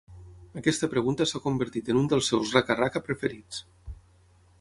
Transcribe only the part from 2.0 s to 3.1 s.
un dels seus raca-raca